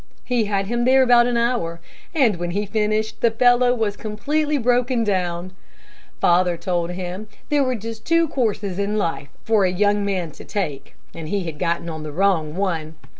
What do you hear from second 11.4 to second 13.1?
had gotten on the wrong one.